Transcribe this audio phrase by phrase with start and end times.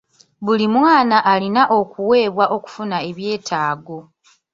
[0.45, 3.99] Buli mwana alina obuweebwa okufuna ebyetaago.